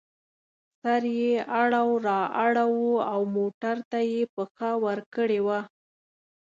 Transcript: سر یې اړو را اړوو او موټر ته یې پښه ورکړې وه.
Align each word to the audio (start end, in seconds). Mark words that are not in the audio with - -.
سر 0.81 1.03
یې 1.19 1.33
اړو 1.61 1.89
را 2.05 2.21
اړوو 2.45 2.93
او 3.11 3.21
موټر 3.35 3.77
ته 3.89 3.99
یې 4.11 4.21
پښه 4.33 4.71
ورکړې 4.85 5.39
وه. 5.45 5.59